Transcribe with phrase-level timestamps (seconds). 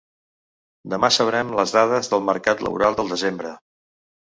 [0.93, 3.55] Demà sabrem les dades del mercat laboral del desembre.